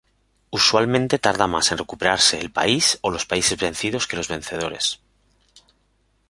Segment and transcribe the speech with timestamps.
[0.49, 4.99] Usualmente tarda más en recuperarse el país o los países vencidos que los vencedores.